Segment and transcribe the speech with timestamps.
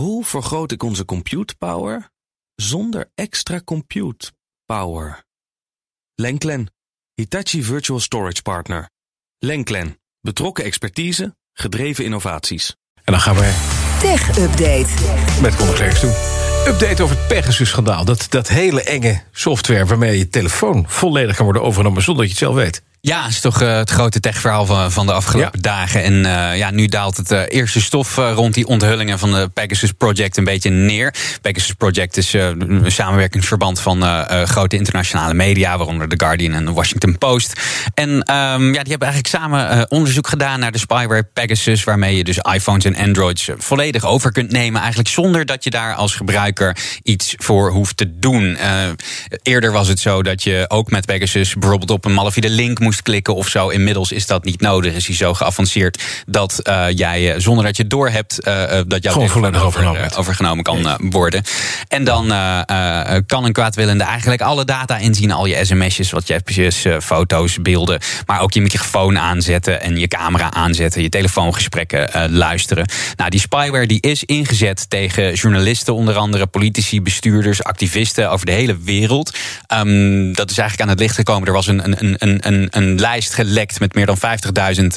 [0.00, 2.10] Hoe vergroot ik onze compute power
[2.54, 4.32] zonder extra compute
[4.66, 5.24] power?
[6.14, 6.72] Lenklen,
[7.14, 8.90] Hitachi Virtual Storage Partner.
[9.38, 12.76] Lenklen, betrokken expertise, gedreven innovaties.
[12.94, 13.40] En dan gaan we
[14.00, 14.88] Tech Update.
[15.42, 16.14] met Conor Klerks doen.
[16.66, 18.04] Update over het Pegasus-schandaal.
[18.04, 22.44] Dat, dat hele enge software waarmee je telefoon volledig kan worden overgenomen zonder dat je
[22.44, 22.82] het zelf weet.
[23.02, 25.70] Ja, is toch uh, het grote techverhaal van, van de afgelopen ja.
[25.70, 26.02] dagen.
[26.02, 29.92] En uh, ja, nu daalt het uh, eerste stof rond die onthullingen van de Pegasus
[29.92, 31.14] Project een beetje neer.
[31.42, 34.02] Pegasus Project is een samenwerkingsverband van
[34.46, 37.60] grote internationale media, waaronder The Guardian en The Washington Post.
[37.94, 42.24] En um, ja, die hebben eigenlijk samen onderzoek gedaan naar de spyware Pegasus, waarmee je
[42.24, 46.76] dus iPhones en Androids volledig over kunt nemen, eigenlijk zonder dat je daar als gebruiker
[47.02, 48.58] iets voor hoeft te doen.
[49.42, 52.89] eerder was het zo dat je ook met Pegasus bijvoorbeeld op een malafide link moest
[52.90, 53.68] moest klikken of zo.
[53.68, 54.94] Inmiddels is dat niet nodig.
[54.94, 58.80] Is hij zo geavanceerd dat uh, jij uh, zonder dat je het door hebt, uh,
[58.86, 61.42] dat jouw volledig over, overgenomen kan worden.
[61.88, 62.26] En dan
[63.26, 68.00] kan een kwaadwillende eigenlijk alle data inzien, al je sms'jes, wat je appjes, foto's, beelden,
[68.26, 72.88] maar ook je microfoon aanzetten en je camera aanzetten, je telefoongesprekken luisteren.
[73.16, 78.52] Nou, die spyware die is ingezet tegen journalisten, onder andere politici, bestuurders, activisten over de
[78.52, 79.38] hele wereld.
[79.74, 81.46] Um, dat is eigenlijk aan het licht gekomen.
[81.46, 84.22] Er was een, een, een, een, een lijst gelekt met meer dan 50.000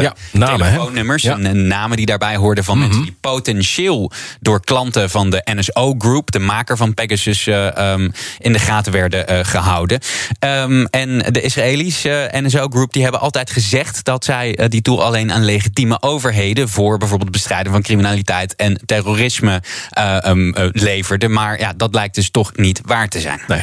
[0.00, 1.22] ja, telefoonnummers.
[1.22, 1.32] Ja.
[1.32, 2.90] En, en, namen die daarbij hoorden van mm -hmm.
[2.90, 8.12] mensen die potentieel door klanten van de NSO Group, de maker van Pegasus, uh, um,
[8.38, 10.00] in de gaten werden uh, gehouden.
[10.44, 15.32] Um, en de Israëlische NSO Group die hebben altijd gezegd dat zij die tool alleen
[15.32, 19.62] aan legitieme overheden voor bijvoorbeeld bestrijden van criminaliteit en terrorisme
[20.26, 21.28] um, leverde.
[21.28, 23.40] Maar ja, dat lijkt dus toch niet waar te zijn.
[23.48, 23.62] Nee,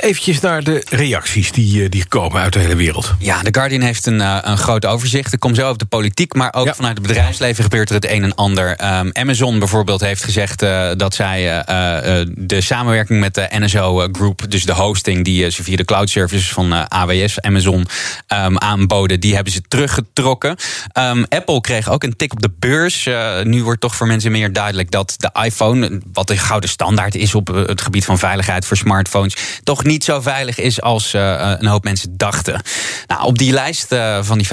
[0.00, 3.14] eventjes naar de reacties die, die komen uit de hele wereld.
[3.18, 5.32] Ja, The Guardian heeft een, uh, een groot overzicht.
[5.32, 6.74] Ik kom zo over de politiek, maar ook ja.
[6.74, 8.70] vanuit het bedrijfsleven gebeurt er het een en ander.
[8.70, 14.50] Um, Amazon bijvoorbeeld heeft gezegd uh, dat zij uh, de samenwerking met de NSO Group,
[14.50, 17.86] dus de hosting die ze via de cloud services van AWS, Amazon
[18.28, 20.56] um, aanboden, die hebben ze teruggetrokken.
[20.98, 23.08] Um, Apple kreeg ook een tik op de beurs.
[23.42, 27.34] nu wordt toch voor mensen meer duidelijk dat de iPhone, wat de gouden standaard is
[27.34, 31.84] op het gebied van veiligheid voor smartphones, toch niet zo veilig is als een hoop
[31.84, 32.62] mensen dachten.
[33.06, 34.48] Nou, op die lijst uh, van die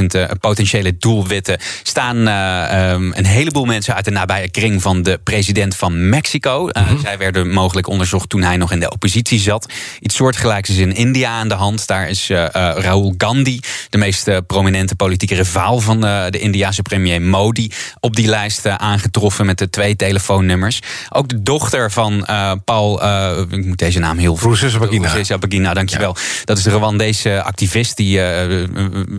[0.00, 5.02] 50.000 uh, potentiële doelwitten staan uh, um, een heleboel mensen uit de nabije kring van
[5.02, 6.62] de president van Mexico.
[6.62, 7.00] Mm -hmm.
[7.00, 9.72] Zij werden mogelijk onderzocht toen hij nog in de oppositie zat.
[10.00, 11.86] Iets soortgelijks is in India aan de hand.
[11.86, 13.60] Daar is Rahul Gandhi,
[13.90, 19.58] de meest prominente politieke rivaal van de Indiase premier Modi, op die lijst aangetroffen met
[19.58, 20.80] de twee telefoonnummers.
[21.08, 22.26] Ook de dochter van
[22.64, 23.02] Paul,
[23.50, 24.50] ik moet deze naam heel veel.
[24.78, 25.38] Bagina.
[25.38, 26.16] Bagina, dankjewel.
[26.16, 26.22] Ja.
[26.44, 28.27] Dat is de Rwandese activist die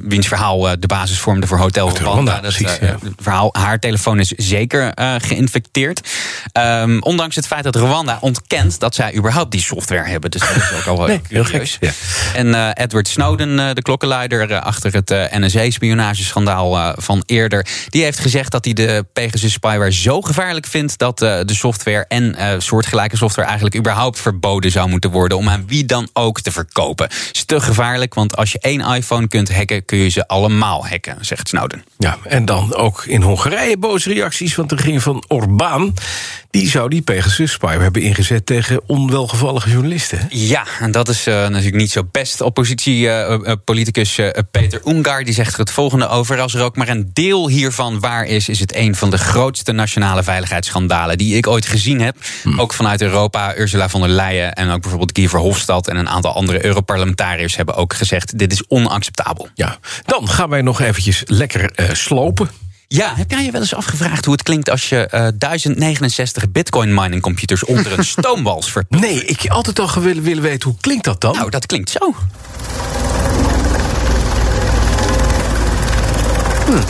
[0.07, 2.39] wiens verhaal de basis vormde voor Hotel Rwanda.
[2.39, 2.97] Dat ja.
[3.17, 6.09] verhaal, haar telefoon is zeker geïnfecteerd.
[6.53, 10.31] Um, ondanks het feit dat Rwanda ontkent dat zij überhaupt die software hebben.
[10.31, 11.77] Dus dat is ook al nee, heel gek.
[11.79, 11.91] Ja.
[12.33, 18.73] En Edward Snowden, de klokkenluider achter het NSA-spionageschandaal van eerder, die heeft gezegd dat hij
[18.73, 24.71] de Pegasus spyware zo gevaarlijk vindt dat de software en soortgelijke software eigenlijk überhaupt verboden
[24.71, 27.09] zou moeten worden om aan wie dan ook te verkopen.
[27.31, 28.81] is te gevaarlijk, want als je één
[29.27, 31.83] kunt hacken, kun je ze allemaal hacken, zegt Snowden.
[31.97, 35.93] Ja, en dan ook in Hongarije boze reacties, want er ging van Orbán.
[36.51, 40.27] Die zou die Pegasus spyware hebben ingezet tegen onwelgevallige journalisten.
[40.29, 42.41] Ja, en dat is uh, natuurlijk niet zo best.
[42.41, 46.39] Oppositiepoliticus uh, uh, Peter Ungar die zegt er het volgende over.
[46.39, 49.71] Als er ook maar een deel hiervan waar is, is het een van de grootste
[49.71, 52.15] nationale veiligheidsschandalen die ik ooit gezien heb.
[52.43, 52.59] Hmm.
[52.59, 56.33] Ook vanuit Europa, Ursula von der Leyen en ook bijvoorbeeld Guy Verhofstadt en een aantal
[56.33, 59.49] andere Europarlementariërs hebben ook gezegd: dit is onacceptabel.
[59.53, 62.49] Ja, dan gaan wij nog eventjes lekker slopen.
[62.95, 66.93] Ja, heb jij je wel eens afgevraagd hoe het klinkt als je uh, 1069 bitcoin
[66.93, 69.01] mining computers onder een stoomwals verpakt?
[69.01, 71.35] Nee, ik heb altijd al willen, willen weten hoe klinkt dat dan?
[71.35, 72.15] Nou, dat klinkt zo.
[76.65, 76.83] Hmm.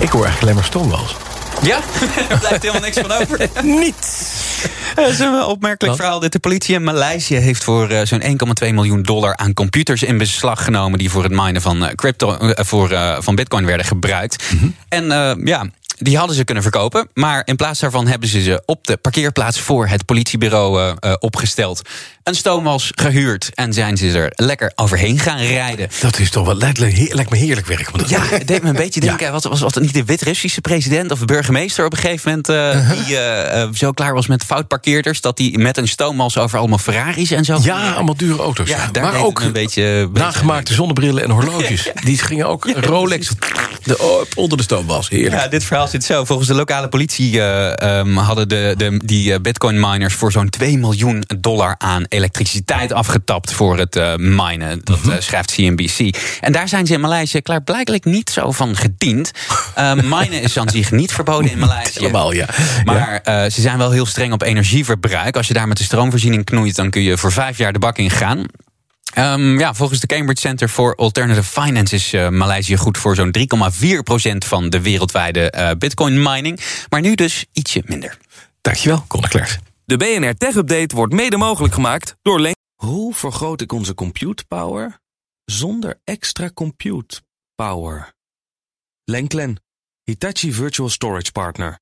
[0.00, 1.16] Ik hoor eigenlijk alleen maar stoomwals.
[1.62, 1.76] Ja,
[2.30, 3.48] er blijft helemaal niks van over.
[3.80, 4.34] Niet.
[4.94, 5.96] Dat is een opmerkelijk Wat?
[5.96, 6.20] verhaal.
[6.20, 8.22] De politie in Maleisië heeft voor uh, zo'n
[8.64, 10.98] 1,2 miljoen dollar aan computers in beslag genomen.
[10.98, 14.44] die voor het minen van, uh, crypto, uh, voor, van Bitcoin werden gebruikt.
[14.52, 14.74] Mm -hmm.
[14.88, 15.04] En
[15.44, 15.66] ja.
[15.98, 17.08] Die hadden ze kunnen verkopen.
[17.14, 21.82] Maar in plaats daarvan hebben ze ze op de parkeerplaats voor het politiebureau uh, opgesteld.
[22.22, 25.88] Een stoomwas gehuurd en zijn ze er lekker overheen gaan rijden.
[26.00, 26.78] Dat is toch wel lijkt,
[27.14, 27.90] lijkt me heerlijk werk.
[28.06, 29.26] Ja, het deed me een beetje denken.
[29.26, 29.32] Ja.
[29.32, 32.48] Was, was, niet de Wit-Russische president of de burgemeester op een gegeven moment.
[32.48, 33.68] Uh, uh -huh.
[33.68, 35.20] die zo klaar was met foutparkeerders.
[35.20, 37.58] dat hij met een stoomwas over allemaal Ferraris en zo.
[37.62, 38.68] Ja, allemaal dure auto's.
[38.68, 40.08] Ja, daar maar ook een beetje.
[40.12, 41.90] Nagemaakte zonnebrillen en horloges.
[42.04, 43.30] Die gingen ook Rolex
[43.82, 45.08] de, onder de stoomwas.
[45.08, 45.42] Heerlijk.
[45.42, 46.24] Ja, dit verhaal zit zo.
[46.24, 50.78] Volgens de lokale politie uh, um, hadden de, de, die bitcoin miners voor zo'n 2
[50.78, 54.80] miljoen dollar aan elektriciteit afgetapt voor het uh, minen.
[54.84, 56.16] Dat uh, schrijft CNBC.
[56.40, 59.30] En daar zijn ze in Maleisië klaarblijkelijk niet zo van gediend.
[60.02, 61.98] minen is aan zich niet verboden in Maleisië.
[62.06, 62.46] Helemaal, ja.
[62.84, 65.36] Maar ze zijn wel heel streng op energieverbruik.
[65.36, 67.98] Als je daar met de stroomvoorziening knoeit, dan kun je voor vijf jaar de bak
[67.98, 68.46] in gaan.
[69.18, 73.34] Um, ja, volgens de Cambridge Center for Alternative Finance is uh, Maleisië goed voor zo'n
[73.38, 73.42] 3,4%
[74.38, 76.60] van de wereldwijde uh, bitcoin mining.
[76.88, 78.18] Maar nu dus ietsje minder.
[78.60, 79.58] Dankjewel, Conor Klerks.
[79.84, 84.44] De BNR Tech Update wordt mede mogelijk gemaakt door Len Hoe vergroot ik onze compute
[84.44, 85.00] power
[85.44, 87.20] zonder extra compute
[87.54, 88.14] power?
[89.04, 89.62] Lenklen,
[90.02, 91.78] Hitachi Virtual Storage Partner.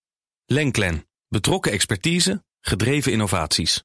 [0.47, 3.85] Lenklen, betrokken expertise, gedreven innovaties.